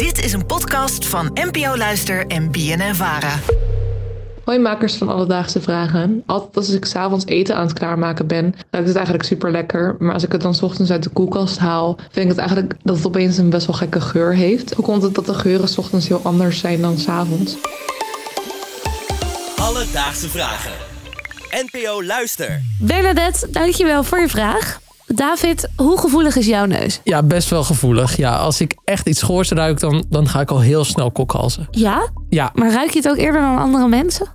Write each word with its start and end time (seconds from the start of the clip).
Dit 0.00 0.24
is 0.24 0.32
een 0.32 0.46
podcast 0.46 1.06
van 1.06 1.30
NPO 1.34 1.76
Luister 1.76 2.26
en 2.26 2.50
BNN 2.50 2.94
Vara. 2.94 3.38
Hoi 4.44 4.58
makers 4.58 4.94
van 4.94 5.08
Alledaagse 5.08 5.60
Vragen. 5.60 6.22
Altijd 6.26 6.56
als 6.56 6.70
ik 6.70 6.84
s'avonds 6.84 7.26
eten 7.26 7.56
aan 7.56 7.66
het 7.66 7.72
klaarmaken 7.72 8.26
ben, 8.26 8.54
ruikt 8.70 8.86
het 8.86 8.96
eigenlijk 8.96 9.26
super 9.26 9.50
lekker. 9.50 9.96
Maar 9.98 10.12
als 10.12 10.22
ik 10.22 10.32
het 10.32 10.40
dan 10.40 10.54
's 10.54 10.62
ochtends 10.62 10.90
uit 10.90 11.02
de 11.02 11.10
koelkast 11.10 11.58
haal, 11.58 11.96
vind 11.96 12.16
ik 12.16 12.28
het 12.28 12.38
eigenlijk 12.38 12.74
dat 12.82 12.96
het 12.96 13.06
opeens 13.06 13.36
een 13.36 13.50
best 13.50 13.66
wel 13.66 13.76
gekke 13.76 14.00
geur 14.00 14.34
heeft. 14.34 14.74
Hoe 14.74 14.84
komt 14.84 15.02
het 15.02 15.14
dat 15.14 15.26
de 15.26 15.34
geuren 15.34 15.68
's 15.68 15.78
ochtends 15.78 16.08
heel 16.08 16.20
anders 16.22 16.58
zijn 16.58 16.80
dan 16.80 16.98
s'avonds? 16.98 17.56
Alledaagse 19.56 20.28
Vragen. 20.28 20.72
NPO 21.50 22.04
Luister. 22.04 22.62
Bernadette, 22.78 23.50
dankjewel 23.50 24.04
voor 24.04 24.20
je 24.20 24.28
vraag. 24.28 24.80
David, 25.14 25.68
hoe 25.76 25.98
gevoelig 25.98 26.36
is 26.36 26.46
jouw 26.46 26.64
neus? 26.64 27.00
Ja, 27.04 27.22
best 27.22 27.50
wel 27.50 27.64
gevoelig. 27.64 28.16
Ja, 28.16 28.36
als 28.36 28.60
ik 28.60 28.76
echt 28.84 29.08
iets 29.08 29.22
goors 29.22 29.50
ruik, 29.50 29.80
dan, 29.80 30.04
dan 30.08 30.28
ga 30.28 30.40
ik 30.40 30.50
al 30.50 30.60
heel 30.60 30.84
snel 30.84 31.10
kokhalzen. 31.10 31.66
Ja? 31.70 32.08
Ja, 32.28 32.50
Maar 32.54 32.72
ruik 32.72 32.90
je 32.90 32.98
het 32.98 33.08
ook 33.08 33.16
eerder 33.16 33.40
dan 33.40 33.58
andere 33.58 33.88
mensen? 33.88 34.26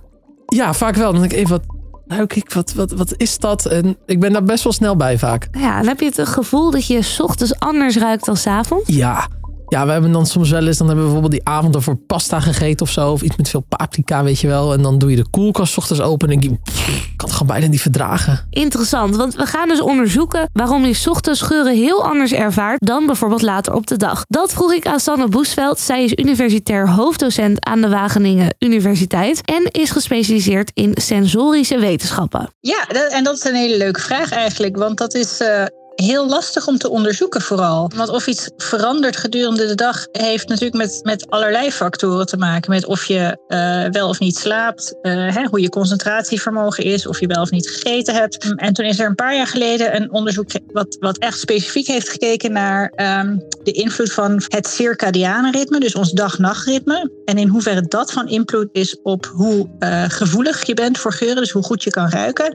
ja 0.46 0.74
vaak 0.74 0.94
wel. 0.94 1.12
Dan 1.12 1.20
denk 1.20 1.32
ik 1.32 1.38
even, 1.38 1.50
wat 1.50 1.64
ruik 2.06 2.36
ik? 2.36 2.52
Wat, 2.52 2.72
wat, 2.72 2.90
wat 2.90 3.14
is 3.16 3.38
dat? 3.38 3.66
En 3.66 3.96
ik 4.06 4.20
ben 4.20 4.32
daar 4.32 4.42
best 4.42 4.64
wel 4.64 4.72
snel 4.72 4.96
bij 4.96 5.18
vaak. 5.18 5.48
Ja, 5.52 5.78
en 5.78 5.86
heb 5.88 6.00
je 6.00 6.12
het 6.14 6.28
gevoel 6.28 6.70
dat 6.70 6.86
je 6.86 7.02
's 7.02 7.20
ochtends 7.20 7.58
anders 7.58 7.96
ruikt 7.96 8.24
dan 8.24 8.36
's 8.36 8.46
avonds? 8.46 8.88
Ja. 8.88 9.28
Ja, 9.68 9.86
we 9.86 9.92
hebben 9.92 10.12
dan 10.12 10.26
soms 10.26 10.50
wel 10.50 10.66
eens, 10.66 10.76
dan 10.78 10.86
hebben 10.86 11.04
we 11.06 11.10
bijvoorbeeld 11.12 11.42
die 11.44 11.54
avond 11.54 11.74
ervoor 11.74 11.96
pasta 11.96 12.40
gegeten 12.40 12.86
of 12.86 12.92
zo. 12.92 13.10
Of 13.12 13.22
iets 13.22 13.36
met 13.36 13.48
veel 13.48 13.64
paprika, 13.68 14.24
weet 14.24 14.40
je 14.40 14.46
wel. 14.46 14.72
En 14.72 14.82
dan 14.82 14.98
doe 14.98 15.10
je 15.10 15.16
de 15.16 15.26
koelkast 15.30 15.72
's 15.72 15.76
ochtends 15.76 16.02
open 16.02 16.28
en 16.30 16.40
denk 16.40 16.52
je, 16.52 16.58
pff, 16.72 16.88
ik 16.88 17.12
kan 17.16 17.28
het 17.28 17.36
gewoon 17.38 17.52
bijna 17.56 17.66
niet 17.70 17.80
verdragen. 17.80 18.46
Interessant, 18.50 19.16
want 19.16 19.34
we 19.34 19.46
gaan 19.46 19.68
dus 19.68 19.80
onderzoeken 19.80 20.48
waarom 20.52 20.84
je 20.84 20.94
's 20.94 21.06
ochtends 21.06 21.40
geuren 21.40 21.74
heel 21.74 22.04
anders 22.04 22.32
ervaart 22.32 22.86
dan 22.86 23.06
bijvoorbeeld 23.06 23.42
later 23.42 23.72
op 23.74 23.86
de 23.86 23.96
dag. 23.96 24.24
Dat 24.28 24.52
vroeg 24.52 24.72
ik 24.72 24.86
aan 24.86 25.00
Sanne 25.00 25.28
Boesveld. 25.28 25.78
Zij 25.80 26.04
is 26.04 26.12
universitair 26.16 26.88
hoofddocent 26.90 27.64
aan 27.66 27.80
de 27.80 27.88
Wageningen 27.88 28.54
Universiteit 28.58 29.40
en 29.44 29.68
is 29.70 29.90
gespecialiseerd 29.90 30.70
in 30.74 30.92
sensorische 30.94 31.78
wetenschappen. 31.78 32.48
Ja, 32.60 32.84
dat- 32.88 33.12
en 33.12 33.24
dat 33.24 33.34
is 33.36 33.44
een 33.44 33.54
hele 33.54 33.76
leuke 33.76 34.00
vraag 34.00 34.30
eigenlijk. 34.30 34.76
Want 34.76 34.98
dat 34.98 35.14
is 35.14 35.40
eh, 35.40 35.64
heel 35.96 36.28
lastig 36.28 36.66
om 36.66 36.78
te 36.78 36.90
onderzoeken 36.90 37.40
vooral. 37.40 37.90
Want 37.96 38.08
of 38.08 38.26
iets 38.26 38.50
verandert 38.56 39.16
gedurende 39.16 39.66
de 39.66 39.74
dag... 39.74 40.06
heeft 40.12 40.48
natuurlijk 40.48 40.76
met, 40.76 41.00
met 41.02 41.30
allerlei 41.30 41.72
factoren 41.72 42.26
te 42.26 42.36
maken. 42.36 42.70
Met 42.70 42.86
of 42.86 43.04
je 43.04 43.38
eh, 43.48 43.84
wel 43.90 44.08
of 44.08 44.18
niet 44.18 44.38
slaapt. 44.38 44.94
eh, 45.02 45.34
hè, 45.34 45.44
hoe 45.44 45.60
je 45.60 45.68
concentratievermogen 45.68 46.84
is. 46.84 47.06
Of 47.06 47.20
je 47.20 47.26
wel 47.26 47.42
of 47.42 47.50
niet 47.50 47.68
gegeten 47.70 48.14
hebt. 48.14 48.54
En 48.56 48.72
toen 48.72 48.84
is 48.84 48.98
er 48.98 49.06
een 49.06 49.14
paar 49.14 49.36
jaar 49.36 49.46
geleden 49.46 49.96
een 49.96 50.12
onderzoek... 50.12 50.50
wat, 50.72 50.96
wat 51.00 51.18
echt 51.18 51.38
specifiek 51.38 51.86
heeft 51.86 52.08
gekeken 52.08 52.52
naar 52.52 52.92
ehm, 52.94 53.36
de 53.62 53.72
invloed 53.72 54.12
van 54.12 54.42
het 54.48 54.66
circadiane 54.66 55.50
ritme. 55.50 55.80
Dus 55.80 55.94
ons 55.94 56.12
dag-nachtritme. 56.12 57.15
En 57.26 57.38
in 57.38 57.48
hoeverre 57.48 57.82
dat 57.88 58.12
van 58.12 58.28
invloed 58.28 58.68
is 58.72 59.02
op 59.02 59.30
hoe 59.34 59.68
eh, 59.78 60.04
gevoelig 60.08 60.66
je 60.66 60.74
bent 60.74 60.98
voor 60.98 61.12
geuren. 61.12 61.36
Dus 61.36 61.50
hoe 61.50 61.62
goed 61.62 61.82
je 61.82 61.90
kan 61.90 62.08
ruiken. 62.08 62.54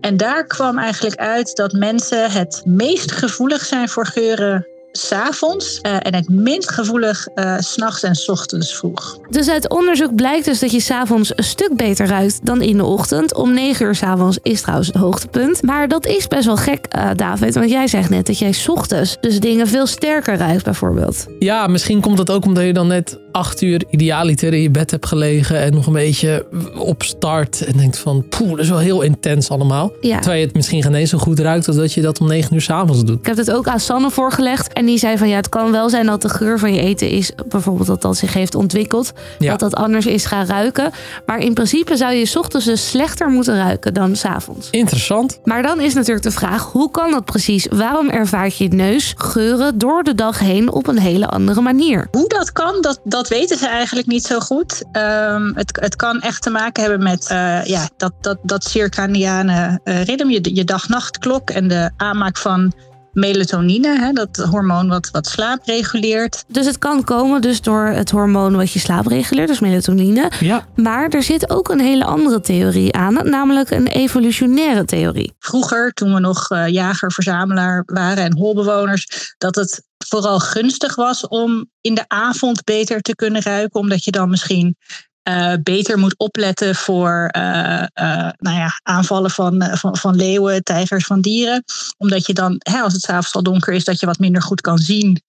En 0.00 0.16
daar 0.16 0.46
kwam 0.46 0.78
eigenlijk 0.78 1.16
uit 1.16 1.56
dat 1.56 1.72
mensen 1.72 2.30
het 2.30 2.62
meest 2.64 3.12
gevoelig 3.12 3.64
zijn 3.64 3.88
voor 3.88 4.06
geuren 4.06 4.66
s'avonds 4.96 5.80
eh 5.80 5.96
en 6.00 6.14
het 6.14 6.28
minst 6.28 6.70
gevoelig 6.70 7.26
eh, 7.26 7.58
s 7.58 7.72
s'nachts 7.72 8.02
en 8.02 8.14
s 8.14 8.28
ochtends 8.28 8.76
vroeg. 8.76 9.18
Dus 9.30 9.48
uit 9.48 9.68
onderzoek 9.68 10.14
blijkt 10.14 10.44
dus 10.44 10.58
dat 10.58 10.70
je 10.70 10.80
s'avonds 10.80 11.32
een 11.36 11.44
stuk 11.44 11.76
beter 11.76 12.06
ruikt 12.06 12.46
dan 12.46 12.62
in 12.62 12.76
de 12.76 12.84
ochtend. 12.84 13.34
Om 13.34 13.54
9 13.54 13.86
uur 13.86 13.94
s'avonds 13.94 14.38
is 14.42 14.60
trouwens 14.60 14.88
het 14.88 14.96
hoogtepunt. 14.96 15.62
Maar 15.62 15.88
dat 15.88 16.06
is 16.06 16.28
best 16.28 16.44
wel 16.44 16.56
gek, 16.56 16.86
eh, 16.88 17.10
David. 17.16 17.54
Want 17.54 17.70
jij 17.70 17.86
zegt 17.86 18.10
net 18.10 18.26
dat 18.26 18.38
jij 18.38 18.52
's 18.52 18.68
ochtends 18.68 19.16
dus 19.20 19.40
dingen 19.40 19.66
veel 19.66 19.86
sterker 19.86 20.36
ruikt 20.36 20.64
bijvoorbeeld. 20.64 21.26
Ja, 21.38 21.66
misschien 21.66 22.00
komt 22.00 22.16
dat 22.16 22.30
ook 22.30 22.44
omdat 22.44 22.64
je 22.64 22.72
dan 22.72 22.86
net 22.86 23.18
acht 23.34 23.62
uur 23.62 23.84
idealiter 23.90 24.52
in 24.54 24.62
je 24.62 24.70
bed 24.70 24.90
hebt 24.90 25.06
gelegen. 25.06 25.60
En 25.60 25.74
nog 25.74 25.86
een 25.86 25.92
beetje 25.92 26.46
opstart. 26.76 27.64
En 27.64 27.76
denkt 27.76 27.98
van, 27.98 28.28
poeh, 28.28 28.50
dat 28.50 28.58
is 28.58 28.68
wel 28.68 28.78
heel 28.78 29.02
intens 29.02 29.50
allemaal. 29.50 29.92
Ja. 30.00 30.16
Terwijl 30.16 30.40
je 30.40 30.46
het 30.46 30.54
misschien 30.54 30.82
geen 30.82 30.94
eens 30.94 31.10
zo 31.10 31.18
goed 31.18 31.38
ruikt 31.38 31.66
als 31.66 31.76
dat 31.76 31.92
je 31.92 32.00
dat 32.00 32.20
om 32.20 32.26
negen 32.26 32.54
uur 32.54 32.60
s'avonds 32.60 33.04
doet. 33.04 33.18
Ik 33.18 33.26
heb 33.26 33.36
het 33.36 33.50
ook 33.50 33.66
aan 33.68 33.80
Sanne 33.80 34.10
voorgelegd. 34.10 34.72
En 34.72 34.86
die 34.86 34.98
zei 34.98 35.18
van 35.18 35.28
ja, 35.28 35.36
het 35.36 35.48
kan 35.48 35.72
wel 35.72 35.88
zijn 35.88 36.06
dat 36.06 36.22
de 36.22 36.28
geur 36.28 36.58
van 36.58 36.74
je 36.74 36.80
eten 36.80 37.08
is... 37.08 37.32
bijvoorbeeld 37.48 37.86
dat 37.86 38.02
dat 38.02 38.16
zich 38.16 38.34
heeft 38.34 38.54
ontwikkeld. 38.54 39.12
Ja. 39.38 39.50
Dat 39.50 39.60
dat 39.60 39.74
anders 39.74 40.06
is 40.06 40.24
gaan 40.24 40.46
ruiken. 40.46 40.90
Maar 41.26 41.38
in 41.38 41.54
principe 41.54 41.96
zou 41.96 42.12
je 42.12 42.26
's 42.26 42.36
ochtends 42.36 42.66
dus 42.66 42.88
slechter 42.88 43.28
moeten 43.28 43.56
ruiken 43.56 43.94
dan 43.94 44.16
's 44.16 44.24
avonds. 44.24 44.68
Interessant. 44.70 45.40
Maar 45.44 45.62
dan 45.62 45.80
is 45.80 45.94
natuurlijk 45.94 46.24
de 46.24 46.30
vraag, 46.30 46.72
hoe 46.72 46.90
kan 46.90 47.10
dat 47.10 47.24
precies? 47.24 47.66
Waarom 47.70 48.08
ervaart 48.08 48.56
je 48.56 48.68
neus 48.68 49.14
geuren 49.16 49.78
door 49.78 50.02
de 50.02 50.14
dag 50.14 50.38
heen 50.38 50.72
op 50.72 50.86
een 50.86 50.98
hele 50.98 51.28
andere 51.28 51.60
manier? 51.60 52.08
Hoe 52.10 52.28
dat 52.28 52.52
kan, 52.52 52.80
dat, 52.80 53.00
dat 53.04 53.23
weten 53.28 53.58
ze 53.58 53.68
eigenlijk 53.68 54.06
niet 54.06 54.24
zo 54.24 54.40
goed. 54.40 54.84
Ehm, 54.92 55.52
het, 55.54 55.78
het 55.80 55.96
kan 55.96 56.20
echt 56.20 56.42
te 56.42 56.50
maken 56.50 56.82
hebben 56.82 57.02
met 57.02 57.28
eh, 57.28 57.64
ja, 57.64 57.88
dat, 57.96 58.12
dat, 58.20 58.38
dat 58.42 58.64
circadiane 58.64 59.80
eh, 59.84 60.04
ritme, 60.04 60.32
je, 60.32 60.54
je 60.54 60.64
dag-nachtklok 60.64 61.50
en 61.50 61.68
de 61.68 61.90
aanmaak 61.96 62.36
van 62.36 62.72
melatonine, 63.14 63.98
hè, 63.98 64.12
dat 64.12 64.36
hormoon 64.36 64.88
wat, 64.88 65.10
wat 65.10 65.26
slaap 65.26 65.62
reguleert. 65.64 66.44
Dus 66.48 66.66
het 66.66 66.78
kan 66.78 67.04
komen 67.04 67.40
dus 67.40 67.60
door 67.60 67.86
het 67.86 68.10
hormoon 68.10 68.56
wat 68.56 68.72
je 68.72 68.78
slaap 68.78 69.06
reguleert, 69.06 69.48
dus 69.48 69.60
melatonine. 69.60 70.30
Ja. 70.40 70.66
Maar 70.74 71.08
er 71.08 71.22
zit 71.22 71.50
ook 71.50 71.68
een 71.68 71.80
hele 71.80 72.04
andere 72.04 72.40
theorie 72.40 72.94
aan, 72.94 73.30
namelijk 73.30 73.70
een 73.70 73.86
evolutionaire 73.86 74.84
theorie. 74.84 75.34
Vroeger, 75.38 75.92
toen 75.92 76.14
we 76.14 76.20
nog 76.20 76.50
eh, 76.50 76.68
jager-verzamelaar 76.68 77.82
waren 77.86 78.24
en 78.24 78.36
holbewoners, 78.36 79.34
dat 79.38 79.54
het 79.54 79.82
vooral 80.08 80.40
gunstig 80.40 80.94
was 80.94 81.28
om 81.28 81.70
in 81.80 81.94
de 81.94 82.04
avond 82.08 82.64
beter 82.64 83.00
te 83.00 83.14
kunnen 83.14 83.42
ruiken, 83.42 83.80
omdat 83.80 84.04
je 84.04 84.10
dan 84.10 84.30
misschien 84.30 84.76
eh, 85.24 85.52
beter 85.62 85.98
moet 85.98 86.18
opletten 86.18 86.74
voor 86.74 87.28
eh, 87.30 87.82
eh, 87.82 88.32
nou 88.38 88.56
ja, 88.56 88.80
aanvallen 88.82 89.30
van, 89.30 89.62
van, 89.72 89.96
van 89.96 90.16
leeuwen, 90.16 90.62
tijgers, 90.62 91.06
van 91.06 91.20
dieren. 91.20 91.64
Omdat 91.96 92.26
je 92.26 92.32
dan, 92.32 92.56
hè, 92.58 92.80
als 92.80 92.92
het 92.92 93.02
s'avonds 93.02 93.34
al 93.34 93.42
donker 93.42 93.72
is, 93.72 93.84
dat 93.84 94.00
je 94.00 94.06
wat 94.06 94.18
minder 94.18 94.42
goed 94.42 94.60
kan 94.60 94.78
zien. 94.78 95.22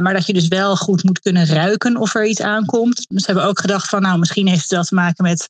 Maar 0.00 0.12
dat 0.12 0.26
je 0.26 0.32
dus 0.32 0.48
wel 0.48 0.76
goed 0.76 1.04
moet 1.04 1.20
kunnen 1.20 1.46
ruiken 1.46 1.96
of 1.96 2.14
er 2.14 2.26
iets 2.26 2.40
aankomt. 2.40 2.96
Dus 3.08 3.26
we 3.26 3.32
hebben 3.32 3.44
ook 3.44 3.60
gedacht 3.60 3.88
van, 3.88 4.02
nou, 4.02 4.18
misschien 4.18 4.48
heeft 4.48 4.62
het 4.62 4.70
wel 4.70 4.82
te 4.82 4.94
maken 4.94 5.24
met 5.24 5.48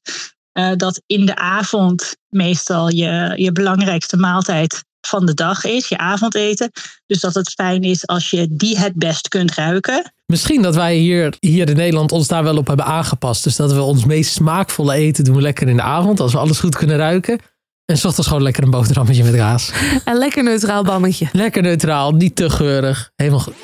dat 0.79 1.03
in 1.07 1.27
de 1.27 1.37
avond 1.37 2.17
meestal 2.29 2.89
je, 2.89 3.33
je 3.37 3.53
belangrijkste 3.53 4.17
maaltijd 4.17 4.85
van 5.07 5.27
de 5.27 5.35
dag 5.35 5.65
is, 5.65 5.89
je 5.89 5.99
avondeten. 5.99 6.71
Dus 7.07 7.21
dat 7.21 7.35
het 7.35 7.51
fijn 7.51 7.83
is 7.83 8.07
als 8.07 8.31
je 8.31 8.47
die 8.51 8.79
het 8.79 8.95
best 8.95 9.29
kunt 9.29 9.55
ruiken. 9.55 10.13
Misschien 10.27 10.63
dat 10.63 10.75
wij 10.75 10.97
hier, 10.97 11.35
hier 11.41 11.69
in 11.69 11.77
Nederland 11.77 12.13
ons 12.13 12.27
daar 12.29 12.43
wel 12.43 12.57
op 12.57 12.67
hebben 12.67 12.87
aangepast. 12.87 13.45
Dus 13.45 13.57
dat 13.57 13.73
we 13.73 13.81
ons 13.81 14.05
meest 14.05 14.33
smaakvolle 14.33 14.95
eten 14.95 15.25
doen 15.25 15.43
lekker 15.43 15.69
in 15.69 15.77
de 15.77 15.83
avond. 15.83 16.21
Als 16.21 16.33
we 16.33 16.39
alles 16.39 16.59
goed 16.61 16.77
kunnen 16.77 16.97
ruiken. 16.97 17.41
En 17.85 17.99
's 17.99 18.05
ochtends 18.05 18.29
gewoon 18.29 18.43
lekker 18.43 18.63
een 18.63 18.71
boterhammetje 18.71 19.25
met 19.25 19.35
kaas. 19.35 19.73
Een 20.05 20.19
lekker 20.19 20.43
neutraal 20.43 20.85
bammetje. 20.85 21.29
Lekker 21.33 21.63
neutraal, 21.63 22.13
niet 22.13 22.37
te 22.37 22.51
geurig. 22.51 23.11
Helemaal 23.17 23.41
goed. 23.41 23.55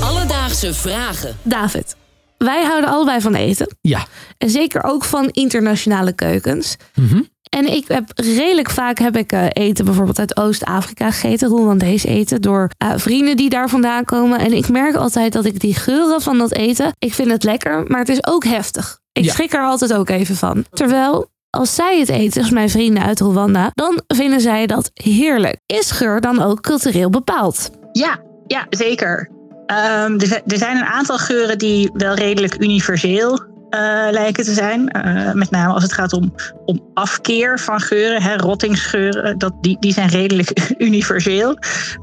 Alledaagse 0.00 0.74
Vragen. 0.74 1.36
David, 1.42 1.96
wij 2.38 2.64
houden 2.64 2.90
allebei 2.90 3.20
van 3.20 3.34
eten. 3.34 3.76
Ja. 3.80 4.06
En 4.38 4.50
zeker 4.50 4.82
ook 4.82 5.04
van 5.04 5.28
internationale 5.28 6.12
keukens. 6.12 6.76
Mhm. 6.94 7.20
En 7.48 7.72
ik 7.74 7.84
heb 7.88 8.04
redelijk 8.14 8.70
vaak 8.70 8.98
heb 8.98 9.16
ik 9.16 9.32
eh, 9.32 9.44
eten 9.52 9.84
bijvoorbeeld 9.84 10.18
uit 10.18 10.36
Oost-Afrika 10.36 11.10
gegeten, 11.10 11.48
Rwandese 11.48 12.08
eten, 12.08 12.42
door 12.42 12.70
eh, 12.78 12.92
vrienden 12.96 13.36
die 13.36 13.50
daar 13.50 13.68
vandaan 13.68 14.04
komen. 14.04 14.38
En 14.38 14.52
ik 14.52 14.68
merk 14.68 14.94
altijd 14.96 15.32
dat 15.32 15.44
ik 15.44 15.60
die 15.60 15.74
geuren 15.74 16.20
van 16.20 16.38
dat 16.38 16.52
eten, 16.52 16.92
ik 16.98 17.14
vind 17.14 17.30
het 17.30 17.44
lekker, 17.44 17.84
maar 17.86 18.00
het 18.00 18.08
is 18.08 18.26
ook 18.26 18.44
heftig. 18.44 18.98
Ik 19.12 19.24
Ja. 19.24 19.32
schrik 19.32 19.52
er 19.52 19.62
altijd 19.62 19.94
ook 19.94 20.08
even 20.08 20.36
van. 20.36 20.64
Terwijl 20.70 21.26
als 21.50 21.74
zij 21.74 21.98
het 21.98 22.08
eten, 22.08 22.42
dus 22.42 22.50
mijn 22.50 22.70
vrienden 22.70 23.02
uit 23.02 23.20
Rwanda, 23.20 23.70
dan 23.74 24.02
vinden 24.06 24.40
zij 24.40 24.66
dat 24.66 24.90
heerlijk. 24.94 25.56
Is 25.66 25.90
geur 25.90 26.20
dan 26.20 26.42
ook 26.42 26.60
cultureel 26.60 27.10
bepaald? 27.10 27.70
Ja, 27.92 28.18
ja 28.46 28.66
zeker. 28.70 29.30
Ehm, 29.66 30.12
er, 30.18 30.42
er 30.46 30.58
zijn 30.58 30.76
een 30.76 30.84
aantal 30.84 31.18
geuren 31.18 31.58
die 31.58 31.90
wel 31.92 32.14
redelijk 32.14 32.62
universeel 32.62 33.40
eh, 33.70 34.06
lijken 34.10 34.44
te 34.44 34.52
zijn. 34.52 34.88
Eh, 34.88 35.32
met 35.32 35.50
name 35.50 35.72
als 35.72 35.82
het 35.82 35.92
gaat 35.92 36.12
om, 36.12 36.34
om 36.64 36.90
afkeer 36.94 37.58
van 37.58 37.80
geuren. 37.80 38.22
Hè, 38.22 38.36
rottingsgeuren, 38.36 39.38
dat, 39.38 39.52
die, 39.60 39.76
die 39.80 39.92
zijn 39.92 40.08
redelijk 40.08 40.70
universeel 40.88 41.56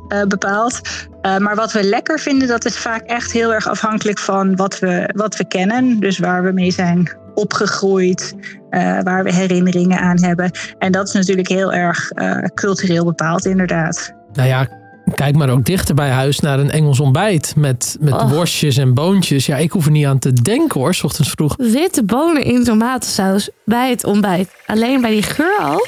eh, 0.08 0.24
bepaald. 0.24 0.82
Eh, 1.22 1.38
maar 1.38 1.56
wat 1.56 1.72
we 1.72 1.84
lekker 1.84 2.20
vinden, 2.20 2.48
dat 2.48 2.66
is 2.66 2.78
vaak 2.78 3.02
echt 3.02 3.32
heel 3.32 3.54
erg 3.54 3.68
afhankelijk 3.68 4.20
van 4.20 4.56
wat 4.56 4.80
we, 4.80 5.10
wat 5.16 5.36
we 5.36 5.48
kennen. 5.48 6.00
Dus 6.00 6.18
waar 6.18 6.44
we 6.44 6.52
mee 6.52 6.72
zijn 6.72 7.10
opgegroeid, 7.36 8.36
eh, 8.70 9.00
waar 9.02 9.24
we 9.24 9.34
herinneringen 9.34 10.00
aan 10.00 10.24
hebben. 10.24 10.52
En 10.78 10.92
dat 10.92 11.08
is 11.08 11.14
natuurlijk 11.14 11.50
heel 11.50 11.74
erg 11.74 12.12
eh, 12.12 12.38
cultureel 12.38 13.06
bepaald, 13.06 13.46
inderdaad. 13.46 14.14
Nou 14.34 14.48
ja, 14.48 14.68
kijk 15.14 15.36
maar 15.36 15.50
ook 15.50 15.66
dichter 15.66 15.96
bij 15.96 16.10
huis 16.10 16.40
naar 16.40 16.60
een 16.60 16.72
Engels 16.72 17.00
ontbijt. 17.00 17.54
Met, 17.58 17.98
met 18.00 18.30
worstjes 18.30 18.78
en 18.78 18.94
boontjes. 18.94 19.46
Ja, 19.46 19.58
ik 19.58 19.72
hoef 19.72 19.86
er 19.86 19.92
niet 19.92 20.06
aan 20.06 20.20
te 20.20 20.34
denken 20.34 20.80
hoor, 20.80 20.94
's 20.94 21.04
ochtends 21.04 21.32
vroeg. 21.32 21.54
Witte 21.58 22.04
bonen 22.04 22.44
in 22.44 22.64
tomatensaus 22.64 23.50
bij 23.66 23.90
het 23.90 24.04
ontbijt. 24.04 24.50
Alleen 24.66 25.02
bij 25.02 25.12
die 25.12 25.24
geur 25.24 25.60
al. 25.60 25.88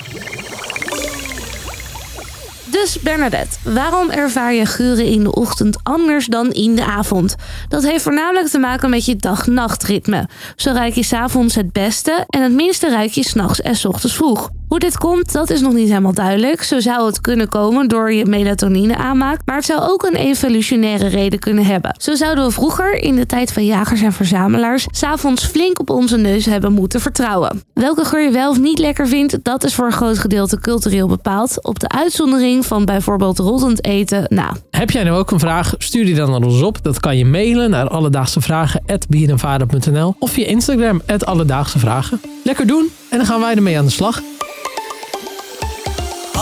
Dus 2.71 2.99
Bernadette, 2.99 3.57
waarom 3.63 4.09
ervaar 4.09 4.53
je 4.53 4.65
geuren 4.65 5.05
in 5.05 5.23
de 5.23 5.35
ochtend 5.35 5.77
anders 5.83 6.25
dan 6.25 6.51
in 6.51 6.75
de 6.75 6.85
avond? 6.85 7.35
Dat 7.67 7.83
heeft 7.83 8.03
voornamelijk 8.03 8.47
te 8.47 8.57
maken 8.57 8.89
met 8.89 9.05
je 9.05 9.15
dag-nachtritme. 9.15 10.27
Zo 10.55 10.71
ruik 10.71 10.93
je 10.93 11.03
s'avonds 11.03 11.55
het 11.55 11.71
beste 11.71 12.25
en 12.29 12.41
het 12.41 12.51
minste 12.51 12.89
ruik 12.89 13.11
je 13.11 13.23
s'nachts 13.23 13.61
en 13.61 13.75
s 13.75 13.85
ochtends 13.85 14.15
vroeg. 14.15 14.49
Hoe 14.67 14.79
dit 14.79 14.97
komt, 14.97 15.31
dat 15.31 15.49
is 15.49 15.61
nog 15.61 15.73
niet 15.73 15.87
helemaal 15.87 16.13
duidelijk. 16.13 16.63
Zo 16.63 16.79
zou 16.79 17.05
het 17.05 17.21
kunnen 17.21 17.49
komen 17.49 17.87
door 17.87 18.13
je 18.13 18.25
melatonine 18.25 18.97
aanmaak, 18.97 19.39
maar 19.45 19.55
het 19.55 19.65
zou 19.65 19.81
ook 19.81 20.03
een 20.03 20.15
evolutionaire 20.15 21.07
reden 21.07 21.39
kunnen 21.39 21.65
hebben. 21.65 21.95
Zo 21.97 22.15
zouden 22.15 22.45
we 22.45 22.51
vroeger, 22.51 22.93
in 22.93 23.15
de 23.15 23.25
tijd 23.25 23.53
van 23.53 23.65
jagers 23.65 24.01
en 24.01 24.13
verzamelaars, 24.13 24.87
s'avonds 24.91 25.45
flink 25.45 25.79
op 25.79 25.89
onze 25.89 26.17
neus 26.17 26.45
hebben 26.45 26.73
moeten 26.73 27.01
vertrouwen. 27.01 27.63
Welke 27.73 28.05
geur 28.05 28.21
je 28.21 28.31
wel 28.31 28.49
of 28.49 28.59
niet 28.59 28.79
lekker 28.79 29.07
vindt, 29.07 29.43
dat 29.43 29.63
is 29.63 29.75
voor 29.75 29.85
een 29.85 29.91
groot 29.91 30.17
gedeelte 30.17 30.59
cultureel 30.59 31.07
bepaald. 31.07 31.63
Op 31.63 31.79
de 31.79 31.89
uitzondering 31.89 32.65
van 32.65 32.85
bijvoorbeeld 32.85 33.39
rottend 33.39 33.85
eten, 33.85 34.25
nou, 34.29 34.55
Heb 34.71 34.89
jij 34.89 35.03
nou 35.03 35.17
ook 35.17 35.31
een 35.31 35.39
vraag? 35.39 35.73
Stuur 35.77 36.05
die 36.05 36.15
dan 36.15 36.31
naar 36.31 36.41
ons 36.41 36.61
op. 36.61 36.83
Dat 36.83 36.99
kan 36.99 37.17
je 37.17 37.25
mailen 37.25 37.69
naar 37.69 37.87
alledaagsevragen.bnnvader.nl 37.87 40.15
of 40.19 40.31
via 40.31 40.45
Instagram 40.45 41.01
alledaagsevragen. 41.25 42.21
Lekker 42.43 42.67
doen 42.67 42.89
en 43.09 43.17
dan 43.17 43.27
gaan 43.27 43.39
wij 43.39 43.55
ermee 43.55 43.77
aan 43.77 43.85
de 43.85 43.91
slag. 43.91 44.21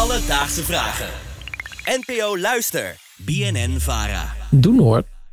Alledaagse 0.06 0.64
vragen. 0.64 1.08
NPO 1.86 2.38
Luister. 2.38 2.96
BNN 3.18 3.80
Vara. 3.80 4.34
Doen 4.50 4.80
hoor. 4.80 5.04